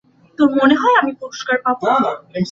[0.39, 1.79] তোর মনে হয় আমি পুরস্কার পাব?